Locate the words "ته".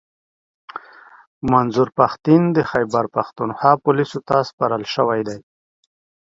4.27-4.35